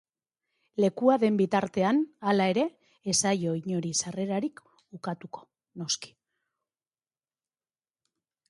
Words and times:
Lekua 0.83 1.17
den 1.23 1.35
bitartean, 1.41 1.99
halere, 2.31 2.63
ez 3.13 3.15
zaio 3.27 3.53
inori 3.59 3.93
sarrerarik 4.07 4.65
ukatuko, 4.99 5.47
noski. 5.83 6.15